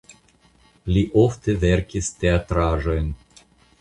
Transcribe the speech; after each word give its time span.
Li 0.95 1.03
ofte 1.23 1.55
verkis 1.65 2.11
teatraĵojn. 2.25 3.13